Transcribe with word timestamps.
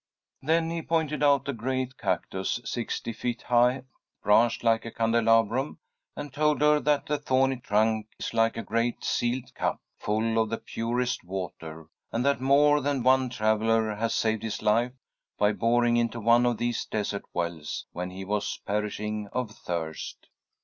Then 0.41 0.71
he 0.71 0.81
pointed 0.81 1.21
out 1.21 1.47
a 1.47 1.53
great 1.53 1.95
cactus, 1.95 2.59
sixty 2.65 3.13
feet 3.13 3.43
high, 3.43 3.83
branched 4.23 4.63
like 4.63 4.83
a 4.83 4.89
candelabrum, 4.89 5.77
and 6.15 6.33
told 6.33 6.59
her 6.61 6.79
that 6.79 7.05
the 7.05 7.19
thorny 7.19 7.57
trunk 7.57 8.07
is 8.17 8.33
like 8.33 8.57
a 8.57 8.63
great 8.63 9.03
sealed 9.03 9.53
cup, 9.53 9.79
full 9.99 10.41
of 10.41 10.49
the 10.49 10.57
purest 10.57 11.23
water, 11.23 11.85
and 12.11 12.25
that 12.25 12.41
more 12.41 12.81
than 12.81 13.03
one 13.03 13.29
traveller 13.29 13.93
has 13.93 14.15
saved 14.15 14.41
his 14.41 14.63
life 14.63 14.93
by 15.37 15.51
boring 15.51 15.97
into 15.97 16.19
one 16.19 16.47
of 16.47 16.57
these 16.57 16.83
desert 16.85 17.25
wells 17.31 17.85
when 17.91 18.09
he 18.09 18.25
was 18.25 18.59
perishing 18.65 19.27
of 19.31 19.51
thirst. 19.51 20.29